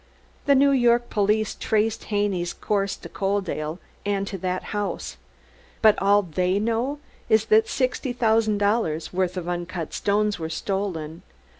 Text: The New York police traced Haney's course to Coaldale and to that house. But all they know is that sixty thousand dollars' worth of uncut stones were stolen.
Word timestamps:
The 0.47 0.55
New 0.55 0.71
York 0.71 1.11
police 1.11 1.53
traced 1.53 2.05
Haney's 2.05 2.53
course 2.53 2.95
to 2.95 3.07
Coaldale 3.07 3.77
and 4.03 4.25
to 4.25 4.37
that 4.39 4.63
house. 4.73 5.17
But 5.83 6.01
all 6.01 6.23
they 6.23 6.57
know 6.57 6.97
is 7.29 7.45
that 7.53 7.67
sixty 7.67 8.11
thousand 8.11 8.57
dollars' 8.57 9.13
worth 9.13 9.37
of 9.37 9.47
uncut 9.47 9.93
stones 9.93 10.39
were 10.39 10.49
stolen. 10.49 11.21